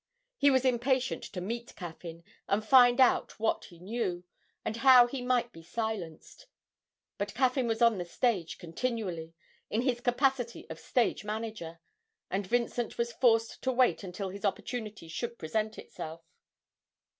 He 0.39 0.49
was 0.49 0.65
impatient 0.65 1.21
to 1.25 1.39
meet 1.41 1.75
Caffyn 1.75 2.23
and 2.47 2.65
find 2.65 2.99
out 2.99 3.39
what 3.39 3.65
he 3.65 3.77
knew, 3.77 4.23
and 4.65 4.77
how 4.77 5.05
he 5.05 5.21
might 5.21 5.51
be 5.51 5.61
silenced; 5.61 6.47
but 7.19 7.35
Caffyn 7.35 7.67
was 7.67 7.83
on 7.83 7.99
the 7.99 8.05
stage 8.05 8.57
continually, 8.57 9.35
in 9.69 9.83
his 9.83 10.01
capacity 10.01 10.67
of 10.71 10.79
stage 10.79 11.23
manager, 11.23 11.81
and 12.31 12.47
Vincent 12.47 12.97
was 12.97 13.13
forced 13.13 13.61
to 13.61 13.71
wait 13.71 14.03
until 14.03 14.29
his 14.29 14.43
opportunity 14.43 15.07
should 15.07 15.37
present 15.37 15.77
itself. 15.77 16.23